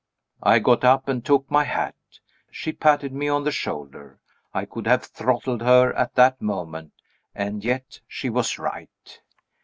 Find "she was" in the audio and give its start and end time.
8.07-8.57